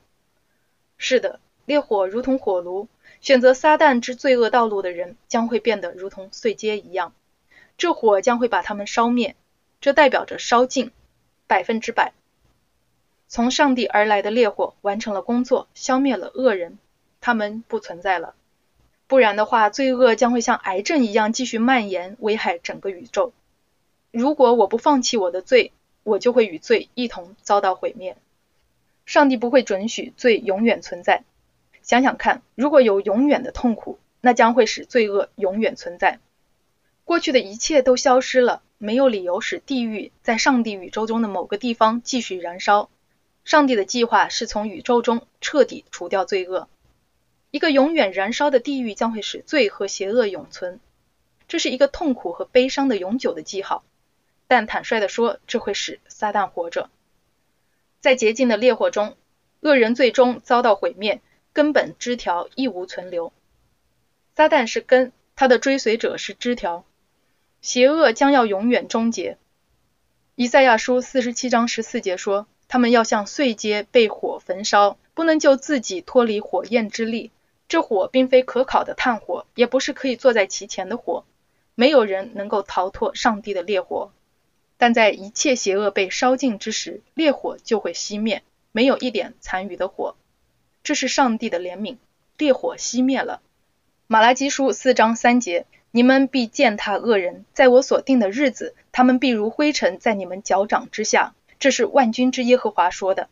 [0.98, 2.88] 是的，烈火如同火炉，
[3.20, 7.14] 选择撒旦之罪恶道路的人将会变得如同碎秸一样。
[7.78, 9.36] 这火将会把他们烧灭，
[9.82, 10.92] 这代表着烧尽，
[11.48, 12.14] 百分之百。
[13.28, 16.78] 从上帝而来的烈火完成了工作，消灭了恶人，
[17.20, 18.36] 他们不存在了。
[19.08, 23.34] 不然的话，罪恶将会像癌症一样继续蔓延，危害整个宇宙。
[24.12, 25.72] 如果我不放弃我的罪，
[26.04, 28.16] 我就会与罪一同遭到毁灭。
[29.06, 31.24] 上帝不会准许罪永远存在。
[31.82, 36.20] 想想看，如果有永远的痛苦，那将会使罪恶永远存在。
[37.04, 42.90] 过去的一切都消失了，没有理由使地狱在上帝宇宙中的某个地方继续燃烧。
[43.46, 46.68] 上帝的计划是从宇宙中彻底除掉罪恶。
[47.52, 50.80] 一个永远燃烧的地狱将会使罪和邪恶永存，
[51.48, 53.84] 这是一个痛苦和悲伤的永久的记号。
[54.48, 56.90] 但坦率地说，这会使撒旦活着。
[58.00, 59.16] 在洁净的烈火中，
[59.60, 61.22] 恶人最终遭到毁灭，
[61.54, 63.32] 根本枝条一无存留。
[64.36, 66.84] 撒旦是根，他的追随者是枝条，
[67.62, 69.38] 邪恶将要永远终结。
[70.36, 77.32] 以赛亚书四十七章十四节说：“他们要像碎秸被火焚烧，不能救自己脱离火焰之力。
[77.68, 81.24] 这火并非可烤的炭火，也不是可以坐在其前的火。
[81.76, 84.12] 没有人能够逃脱上帝的烈火。”
[84.78, 90.16] 但在一切邪恶被烧尽之时，烈火就会熄灭，没有一点残余的火。
[90.84, 91.98] 这是上帝的怜悯，
[92.40, 93.42] 烈火熄灭了。
[94.08, 101.36] 马拉基书四章三节：你们必践踏恶人，在我所定的日子，他们必如灰尘在你们脚掌之下。
[101.60, 103.28] 这是万军之耶和华说的。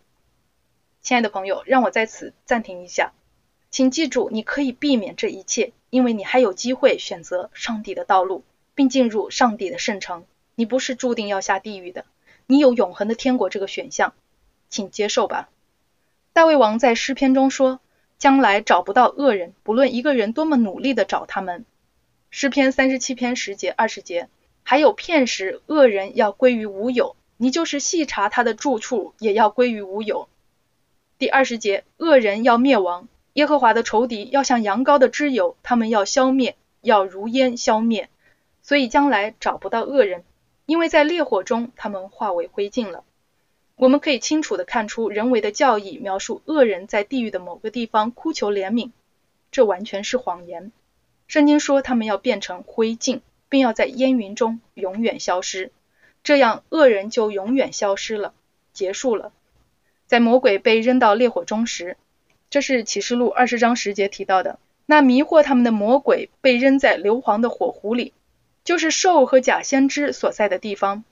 [1.01, 3.13] 亲爱的朋友，让我在此暂停一下，
[3.71, 8.43] 请记住，你可以避免这一切，因为你还有机会选择上帝的道路，
[8.75, 10.25] 并进入上帝的圣城。
[10.55, 12.03] 你不是注定要下地狱的，
[12.45, 14.13] 你有永恒的天国这个选项，
[14.69, 15.49] 请接受吧。
[16.33, 17.79] 大卫王在诗篇中说，
[18.17, 21.65] 将来找不到恶人，不论一个人多么努力的找他们。
[22.31, 24.29] 诗篇三十七篇十节二十节，
[24.63, 30.29] 还有片时恶人要归于无有，你就是细查他的住处，也要归于无有。
[31.17, 38.09] 第二十节，恶人要灭亡，耶和华的仇敌要像羊羔的脂油，他们要消灭，要如烟消灭，
[38.61, 40.23] 所以将来找不到恶人。
[40.67, 43.03] 因为在烈火中，他们化为灰烬了。
[43.75, 48.91] 我们可以清楚地看出，人为的教义描述恶人在地狱的某个地方哭求怜悯，
[49.51, 50.71] 这完全是谎言。
[51.29, 55.71] 圣经说他们要变成灰烬，并要在烟云中永远消失，
[56.23, 58.33] 这样恶人就永远消失了，
[58.73, 59.31] 结束了。
[60.07, 61.97] 在魔鬼被扔到烈火中时，
[62.49, 68.11] 这是启示录二十章十节提到的，那迷惑他们的魔鬼被扔在硫磺的火湖里。
[68.63, 71.03] 就是兽和假先知所在的地方。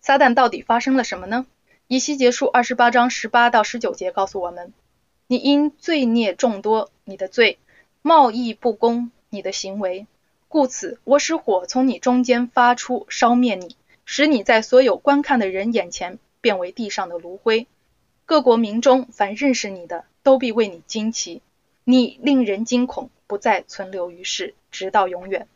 [0.00, 1.46] 撒旦到底发生了什么呢？
[1.86, 4.72] 以西结束二十八章十八到十九节告诉我们：
[5.26, 7.58] 你因罪孽众多，你的罪；
[8.00, 10.06] 贸易不公，你的行为。
[10.48, 17.66] 故此，我使火从你中间发出，烧灭你，使你在所有观看的人眼前变为地上的炉灰。
[18.24, 21.42] 各国民中凡认识你的，都必为你惊奇。
[21.82, 24.54] 你令人惊恐，不再存留于世。
[24.70, 25.46] 直到永远。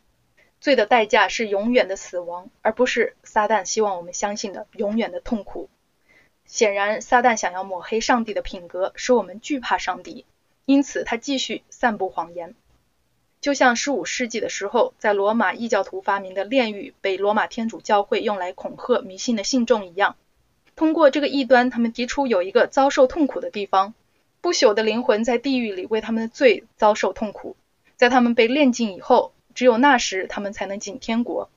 [0.61, 5.69] 罪的代价是永远的死亡，而不是撒旦希望我们相信的永远的痛苦。
[6.45, 10.25] 显然，撒旦想要抹黑上帝的品格，使我们惧怕上帝，
[10.65, 12.55] 因此他继续散布谎言。
[13.41, 20.15] 就像十五世纪的时候，在罗马异教徒发明的炼狱被罗马天主教会用来恐吓迷信的信众一样。
[20.75, 23.93] 通过这个异端，他们提出有一个遭受痛苦的地方，
[24.41, 27.55] 不朽的灵魂在地狱里为他们的罪遭受痛苦，
[27.95, 29.33] 在他们被炼尽以后。
[29.55, 31.49] 只有那时，他们才能进天国。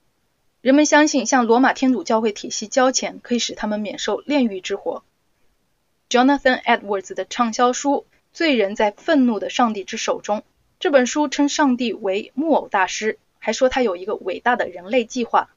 [0.60, 5.04] 人们相信，向罗马天主教会体系交钱，可以使他们免受炼狱之火。
[6.08, 10.38] Jonathan Edwards 的畅销书《罪人在愤怒的上帝之手中》
[10.82, 15.48] 这本书称上帝为木偶大师，还说他有一个伟大的人类计划。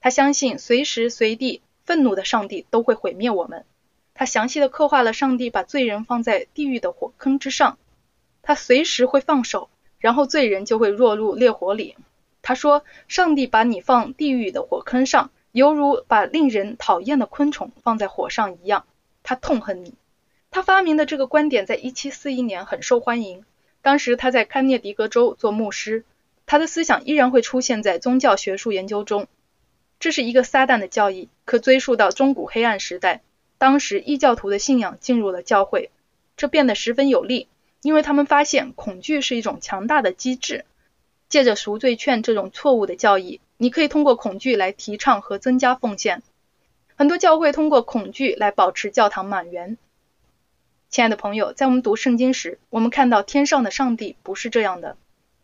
[0.00, 3.64] 他相信，随时随地，愤怒的上帝都会毁灭我们。
[4.14, 7.76] 他详细的刻画了上帝把罪人放在地狱的火坑之上，
[8.42, 9.68] 他随时会放手。
[9.98, 11.96] 然后罪人就会落入烈火里。
[12.40, 18.84] 他说：“上帝把你放地狱的火坑上，犹如把令人讨厌的昆虫放在火上一样。
[19.24, 19.94] 他痛恨你。”
[20.52, 23.44] 他发明的这个观点在1741年很受欢迎。
[23.82, 26.04] 当时他在康涅狄格州做牧师，
[26.46, 29.26] 他的思想依然会出现在宗教学术研究中。
[30.00, 33.20] 这是一个撒旦的教义，可追溯到中古黑暗时代。
[33.58, 35.90] 当时异教徒的信仰进入了教会，
[36.36, 37.48] 这变得十分有利。
[37.82, 40.64] 因为他们发现恐惧是一种强大的机制，
[41.28, 46.22] 借着赎罪券这种错误的教义，你可以通过恐惧来提倡和增加奉献。
[46.94, 49.78] 很多教会通过恐惧来保持教堂满员。
[50.92, 54.98] 亲爱的朋友，在我们读圣经时，我们看到天上的上帝不是这样的，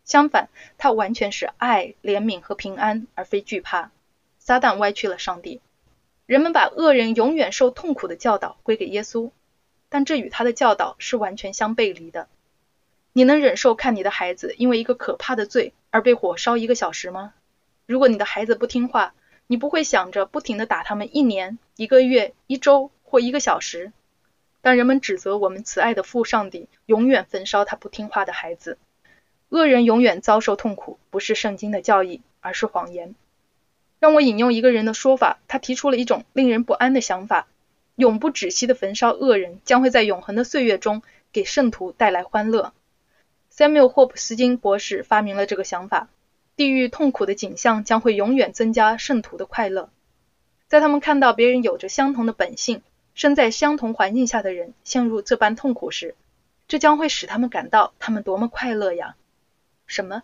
[0.05, 3.91] 相反，他完全是爱、怜悯和平安，而非惧怕。
[4.39, 5.63] 撒旦歪曲了上帝，
[6.27, 9.31] 人们把恶人永远受痛苦的教导归给耶稣。
[9.89, 12.29] 但这与他的教导是完全相背离的。
[13.15, 17.33] 你能忍受看你的孩子因为一个可怕的罪而被火烧一个小时吗？
[17.87, 19.15] 如果你的孩子不听话，
[19.47, 23.93] 你不会想着不停的打他们一年、一个月、一周或一个小时。
[24.61, 28.79] 当人们指责我们慈爱的父上帝永远焚烧他不听话的孩子，
[29.49, 33.15] 恶人永远遭受痛苦，不是圣经的教义，而是谎言。
[34.01, 37.47] 让我引用一个人的说法，他提出了一种令人不安的想法。
[37.97, 42.73] 永不止息的焚烧恶人将会在永恒的岁月中给圣徒带来欢乐。
[43.53, 46.09] Samuel 霍普斯金博士发明了这个想法：
[46.55, 49.91] 地狱痛苦的景象将会永远增加圣徒的快乐。
[50.69, 52.83] 在他们看到别人有着相同的本性、
[53.19, 56.15] 身在相同环境下的人陷入这般痛苦时，
[56.69, 59.17] 这将会使他们感到他们多么快乐呀！
[59.89, 60.23] 什么？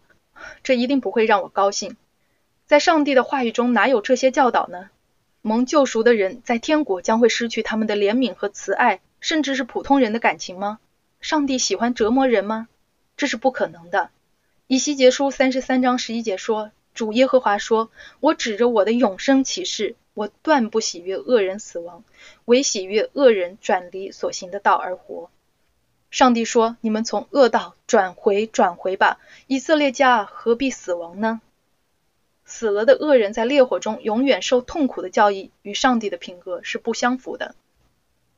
[0.63, 1.97] 这一定不会让我高兴。
[2.67, 4.91] 在上帝的话语中哪有这些教导呢？
[5.43, 10.79] 蒙救赎的人在天国将会失去他们的怜悯和慈爱，甚至是普通人的感情吗？
[11.21, 12.69] 上帝喜欢折磨人吗？
[13.17, 14.11] 这是不可能的。
[14.69, 22.03] 以西结书三十三章十一节说：“主耶和华说，我指着我的永生启示，我断不喜悦恶人死亡，
[22.47, 25.31] 唯喜悦恶人转离所行的道而活。”
[26.11, 31.41] 上帝说：“你们从恶道转回，转回吧，以色列家何必死亡呢？”
[32.47, 37.55] 死了的恶人在烈火中永远受痛苦的教义，与上帝的品格是不相符的。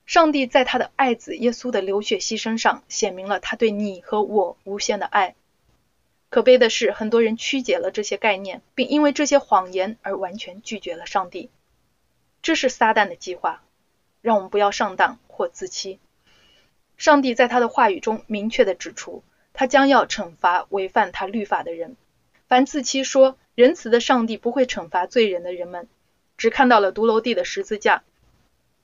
[0.06, 5.34] 上帝在他的爱子耶稣的流血牺牲上，显明了他对你和我无限的爱。
[6.30, 11.50] 可悲的是，很多人曲解了这些概念，并因为这些谎言而完全拒绝了上帝。
[12.46, 13.61] 这是撒旦的计划，
[14.22, 15.98] 让我们不要上当或自欺。
[16.96, 21.96] 上帝在他的话语中明确的指出，他将要惩罚违反他律法的人。
[22.46, 25.88] 凡自欺说仁慈的上帝不会惩罚罪人的人们，
[26.37, 28.04] 只看到了独楼地的十字架。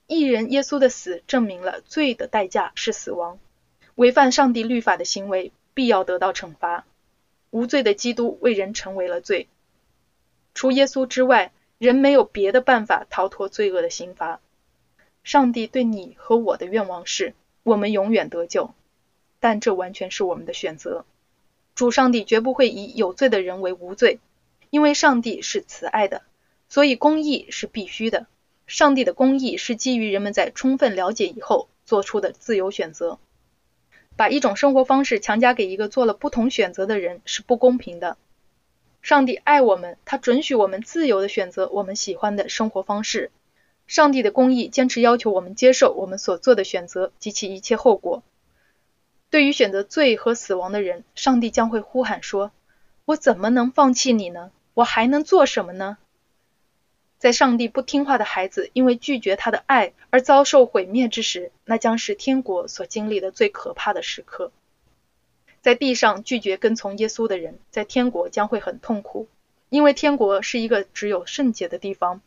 [0.08, 3.38] 一人耶稣的死证明了罪的代价是死亡，
[3.94, 6.84] 违反上帝律法的行为必要得到惩罚。
[7.50, 9.46] 无罪的基督为人成为了罪，
[10.52, 14.38] 除耶稣之外，人没有别的办法逃脱罪恶的刑罚。
[15.24, 18.72] 上帝对你和我的愿望是，我们永远得救，
[19.40, 21.04] 但这完全是我们的选择。
[21.74, 24.20] 主上帝绝不会以有罪的人为无罪，
[24.70, 26.22] 因为上帝是慈爱的，
[26.68, 28.28] 所以公义是必须的。
[28.68, 33.18] 上帝的公义是基于人们在充分了解以后做出的自由选择。
[34.14, 38.16] 把一种生活方式强加给一个做了不同选择的人是不公平的。
[39.02, 43.32] 上帝爱我们，他准许我们自由的选择我们喜欢的生活方式。
[43.88, 48.22] 上帝的公义坚持要求我们接受我们所做的选择及其一切后果。
[49.28, 52.52] 对于选择罪和死亡的人，上帝将会呼喊说
[53.04, 54.52] ：“我怎么能放弃你呢？
[54.72, 55.98] 我还能做什么呢？”
[57.18, 64.52] 在上帝不听话的孩子因为拒绝他的爱而遭受毁灭之时，那将是天国所经历的最可怕的时刻。
[65.62, 69.28] 在地上拒绝跟从耶稣的人，在天国将会很痛苦，
[69.68, 72.20] 因为天国是一个只有圣洁的地方。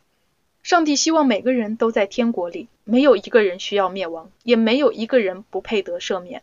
[0.62, 6.42] 上帝希望每个人都在天国里，没有一个人需要灭亡，也没有一个人不配得赦免。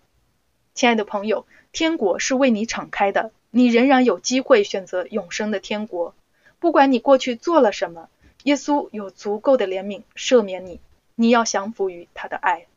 [0.76, 6.14] 亲爱的朋友，天国是为你敞开的，你仍然有机会选择永生的天国。
[6.60, 8.08] 不管你过去做了什么，
[8.44, 10.80] 耶稣有足够的怜悯赦免你。
[11.16, 12.68] 你要降服于他的爱。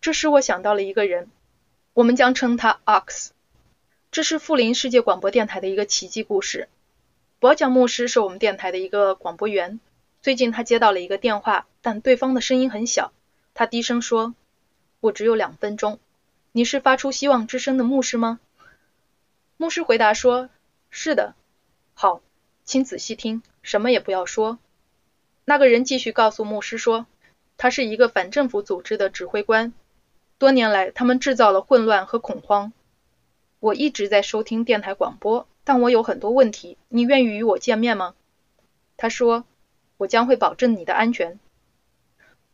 [0.00, 1.28] 这使我想到了一个人，
[1.94, 3.30] 我们将称他 Ox。
[4.12, 6.68] 这是富林世界广播电台的一个奇迹故事。
[7.38, 9.78] 博讲牧师是我们电台的一个广播员。
[10.20, 13.12] 最近他接到了一个电话，但对方的声音很小。
[13.54, 14.34] 他低声说
[14.98, 16.00] ：“我只有两分钟。
[16.50, 18.40] 你是发出希望之声的牧师吗？”
[19.56, 20.50] 牧师回答说
[20.90, 21.34] ：“是的。”
[21.94, 22.20] 好，
[22.64, 24.58] 请仔细听，什么也不要说。
[25.44, 27.06] 那个人继续告诉牧师说
[27.56, 29.72] ：“他是一个反政府组织的指挥官。
[30.36, 32.72] 多年来，他们制造了混乱和恐慌。
[33.60, 36.76] 我一直在收听电台广播，但我有很多问题。
[36.88, 38.16] 你愿意与我见面吗？”
[38.98, 39.44] 他说。
[40.00, 41.38] 我将会保证你的安全。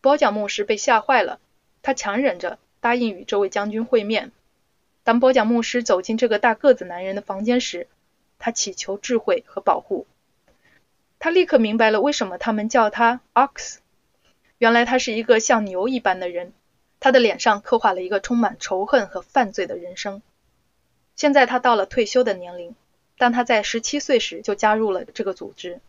[0.00, 1.38] 波讲牧师被吓坏了，
[1.80, 4.32] 他强忍着答应与这位将军会面。
[5.04, 7.86] 当波讲牧师走进这个大个子男人的房间时，
[8.40, 10.08] 他祈求智慧和保护。
[11.20, 13.76] 他立刻明白了为什么他们叫他 Ox。
[14.58, 16.52] 原来他是一个像牛一般的人，
[16.98, 20.20] 他的脸上刻画了一个充满仇恨和犯罪的人生。
[21.16, 22.74] 现在他到了退休的年龄，
[23.18, 25.80] 但他在十七岁时就加入了这个组织。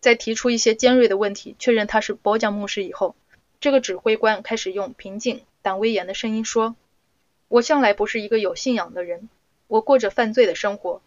[0.00, 3.16] 在提出一些尖锐的问题，确认他是博讲牧师以后，
[3.60, 6.76] 这个指挥官开始用平静但威严的声音说
[7.48, 9.28] ：“我向来不是一个有信仰的人，
[9.66, 11.02] 我过着犯罪的生活。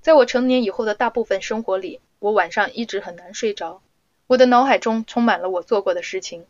[0.00, 3.82] 在我成年以后的大部分生活里，我晚上一直很难睡着，
[4.26, 6.46] 我的脑海中充满了我做过的事情。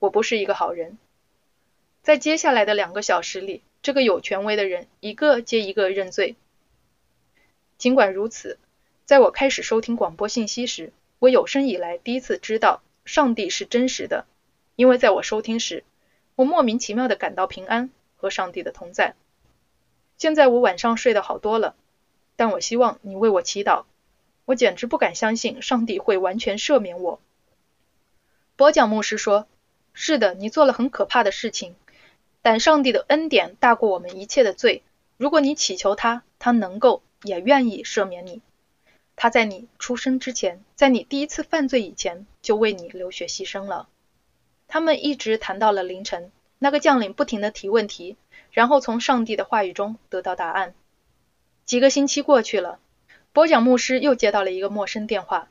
[0.00, 0.98] 我不是一个好人。”
[2.02, 6.36] 在接下来的两个小时里，这个有权威的人一个接一个认罪。
[7.78, 8.58] 尽管如此，
[9.06, 14.26] 在我开始收听广播信息时，我有生以来第一次知道上帝是真实的，
[14.76, 15.84] 因为在我收听时，
[16.34, 19.14] 我莫名其妙的感到平安和上帝的同在。
[20.18, 21.74] 现在我晚上睡得好多了，
[22.36, 23.84] 但我希望你为我祈祷。
[24.44, 27.20] 我简直不敢相信上帝会完全赦免我。
[28.54, 29.46] 博讲牧师说
[29.94, 31.74] ：“是的，你做了很可怕的事情，
[32.50, 34.82] 但上帝的恩典大过我们一切的罪。
[35.18, 38.40] 如果你祈求他，他能够也愿意赦免你。”
[39.16, 43.86] 他在你出生之前，在你第一次犯罪以前，就为你流血牺牲了。
[44.66, 48.16] 他们一直谈到了凌晨，那个将领不停地提问题，
[48.50, 50.72] 然后从上帝的话语中得到答案。
[51.66, 52.78] 几个星期过去了，
[53.34, 55.50] 播讲牧师又接到了一个陌生电话。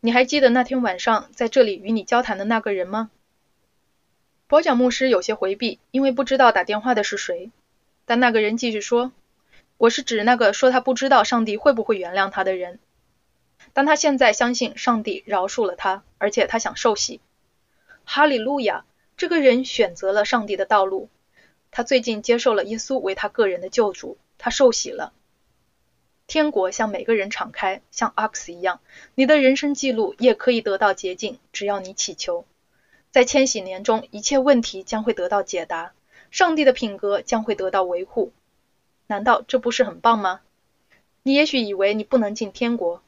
[0.00, 3.10] 你还记得那天晚上在这里与你交谈的那个人吗？
[4.52, 7.50] 博讲牧师有些回避，因为不知道打电话的是谁。
[8.04, 9.10] 但那个人继续说
[9.78, 12.78] ：“我是指那个说他不知道上帝会不会原谅他的人。”
[13.72, 17.22] 但他现在相信上帝饶恕了他，而且他想受洗。
[18.04, 18.84] 哈利路亚！
[19.16, 21.08] 这个人选择了上帝的道路。
[21.70, 25.14] 他最近接受了耶稣为他个人的救主，他受洗了。
[26.26, 28.82] 天国向每个人敞开，像 Ox 一样，
[29.14, 32.44] 你的人生记录也可以得到洁净，只要你祈求。
[33.12, 35.92] 在千禧年中，一切问题将会得到解答，
[36.30, 38.32] 上帝的品格将会得到维护。
[39.06, 40.40] 难道这不是很棒吗？
[41.22, 43.02] 你也许以为你不能进天国。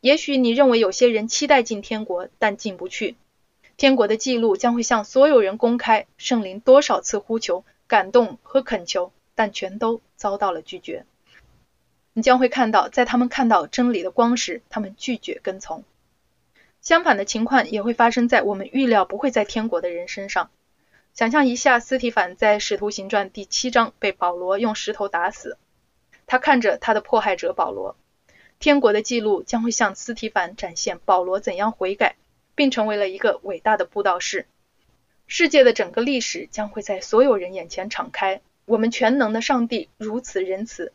[0.00, 3.16] 也许你认为有些人期待进天国，但进不去。
[3.76, 11.04] 天国的记录将会向所有人公开，圣灵多少次呼求、感动和恳求，但全都遭到了拒绝。
[12.14, 15.84] 你将会看到，在他们看到真理的光时，他们拒绝跟从。
[16.84, 20.50] 相反的情况也会发生在我们预料不会在天国的人身上。
[21.14, 25.56] 想象一下，斯提凡在使徒行传第七章被保罗用石头打死，
[26.26, 27.96] 他看着他的迫害者保罗。
[28.58, 32.16] 天国的记录将会向斯提凡展现保罗怎样悔改，
[32.54, 34.46] 并成为了一个伟大的布道士。
[35.26, 38.42] 世界的整个历史将会在所有人眼前敞开。
[38.66, 40.92] 我们全能的上帝如此仁慈，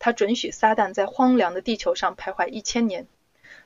[0.00, 3.06] 他准许撒旦在荒凉的地球上徘徊一千年。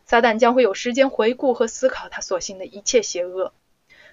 [0.04, 3.52] 撒旦将会有时间回顾和思考他所行的一切邪恶。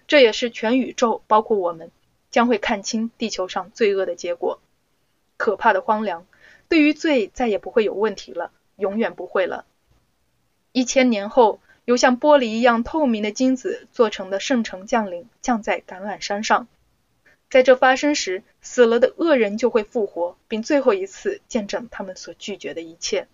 [0.08, 1.92] 这也是全宇宙，包括我们，
[2.32, 4.60] 将会看清地球上罪恶的结果。
[5.38, 6.26] 可怕的荒凉，
[6.68, 8.52] 对于罪再也不会有问题了。
[8.76, 9.66] 永远不会了。
[10.72, 16.68] 一千年后，由像玻璃一样透明的金子做成的圣城降临，降在橄榄山上。
[17.50, 23.28] 在这发生时，死了的恶人就会复活，并最后一次见证他们所拒绝的一切。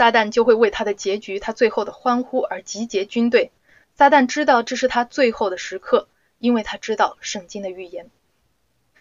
[0.00, 3.50] 撒旦就会为他的结局、他最后的欢呼而集结军队。
[3.94, 8.08] 撒旦知道这是他最后的时刻，因为他知道圣经的预言。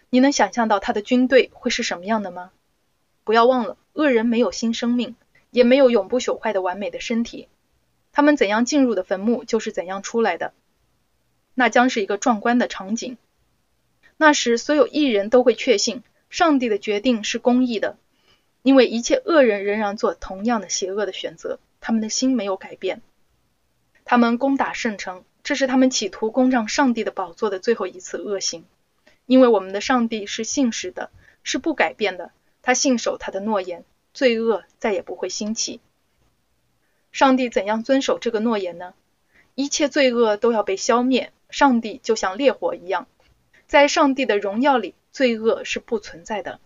[0.10, 2.52] 你能想象到他的军队会是什么样的吗？
[3.24, 5.16] 不要忘了，恶人没有新生命，
[5.52, 7.48] 也没有永不朽坏的完美的身体。
[8.12, 10.52] 他们怎样进入的坟墓，就是怎样出来的。
[11.54, 13.18] 那将是一个壮观的场景。
[14.18, 17.96] 那时，所有艺人都会确信，上帝的决定是公义的，
[18.62, 23.02] 因为一切恶人仍然做同样的邪恶的选择，他们的心没有改变。
[24.06, 28.66] 他们攻打圣城，这是他们企图攻占上帝的宝座的最后一次恶行。
[29.26, 31.12] 因为我们的上帝是信实的，
[31.44, 32.32] 是不改变的，
[32.62, 35.80] 他信守他的诺言，罪恶再也不会兴起。
[37.12, 38.94] 上帝怎样遵守这个诺言呢？
[39.56, 43.08] 一切罪恶都要被消灭，上帝就像烈火一样。
[43.68, 46.60] 在上帝的荣耀里，罪恶是不存在的。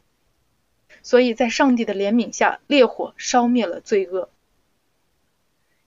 [1.03, 4.29] 所以在上帝的怜悯下，烈火烧灭了罪恶。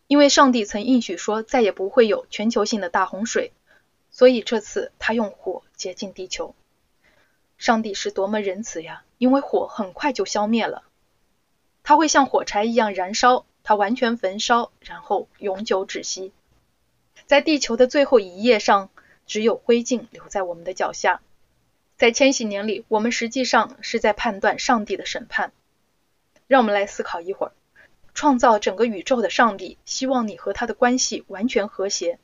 [0.06, 3.50] 因为上帝曾应许说，再也不会有全球性的大洪水，
[4.12, 6.54] 所以这次他用火洁净地球。
[7.58, 9.02] 上帝是多么仁慈呀！
[9.18, 10.84] 因为火很快就消灭了，
[11.82, 16.32] 它会像火柴一样燃烧，它完全焚烧，然后永久止息。
[17.26, 18.90] 在地球的最后一页上。
[19.28, 21.20] 只有灰烬留在我们的脚下。
[21.96, 25.52] 在千禧年里，我们实际上是在判断上帝的审判。
[26.46, 27.52] 让我们来思考一会儿：
[28.12, 32.18] 创造整个宇宙的上帝希望你和他的关系完全和谐，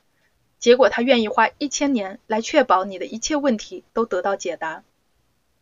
[0.59, 4.85] 结果他愿意花一千年来确保你的一切问题都得到解答。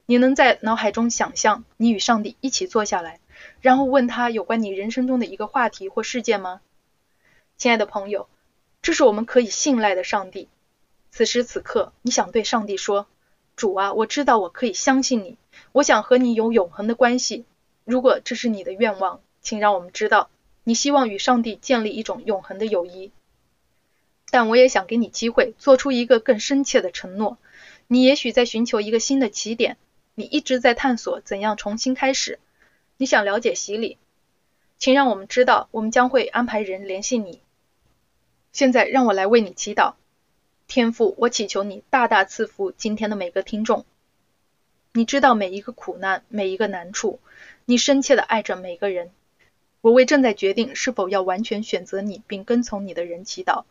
[0.06, 3.20] 你能在脑海中想象你与上帝一起坐下来，
[3.60, 6.60] 然后问他有关你人生中的一个话题或事件吗？
[7.56, 8.28] 亲爱的朋友，
[8.82, 10.48] 这是我们可以信赖的上帝。
[11.12, 13.06] 此时此刻，你想对上帝说
[13.60, 15.36] ：“主啊，我知道我可以相信你，
[15.72, 17.44] 我想和你有永恒的关系。
[17.84, 20.30] 如果这是你的愿望，请让我们知道
[20.64, 23.12] 你希望与上帝建立一种永恒的友谊。
[24.30, 27.36] 但我也想给你机会，做出一个更深切的承诺。
[27.86, 29.76] 你也许在寻求一个新的起点，
[30.14, 32.38] 你一直在探索怎样重新开始。
[32.96, 33.98] 你想了解洗礼，
[34.78, 37.42] 请让我们知道，我们将会安排人联系你。
[38.52, 39.96] 现在，让我来为你祈祷。”
[40.70, 43.84] 天父，我祈求你大大赐福今天的每个听众。
[44.92, 47.18] 你知道每一个苦难，每一个难处，
[47.64, 49.10] 你深切的爱着每个人。
[49.80, 53.64] 我为正在决定是否要完全选择你并跟从你的人祈祷。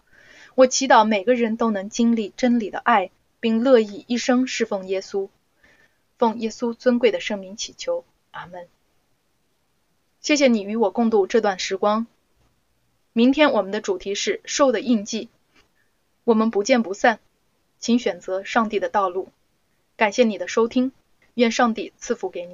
[0.55, 5.29] 我祈祷每个人都能经历真理的爱，并乐意一生侍奉耶稣。
[6.17, 8.67] 奉耶稣尊贵的圣名祈求，阿门。
[10.19, 12.07] 谢谢你与我共度这段时光。
[13.13, 15.29] 明天我们的主题是兽的印记。
[16.29, 17.19] 我们不见不散，
[17.79, 19.29] 请选择上帝的道路。
[19.97, 20.91] 感谢你的收听，
[21.33, 22.47] 愿上帝赐福给你。